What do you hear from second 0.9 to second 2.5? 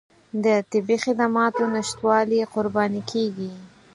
خدماتو نشتوالي